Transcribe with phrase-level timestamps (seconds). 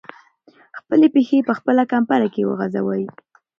[0.79, 3.03] خپلې پښې په خپله کمپله کې وغځوئ.